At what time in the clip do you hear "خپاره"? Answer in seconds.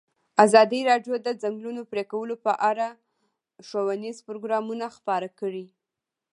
4.97-5.29